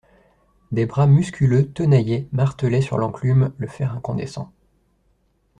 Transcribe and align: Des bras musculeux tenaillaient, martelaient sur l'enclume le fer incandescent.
Des 0.71 0.87
bras 0.87 1.05
musculeux 1.05 1.71
tenaillaient, 1.71 2.27
martelaient 2.31 2.81
sur 2.81 2.97
l'enclume 2.97 3.53
le 3.59 3.67
fer 3.67 3.93
incandescent. 3.93 4.51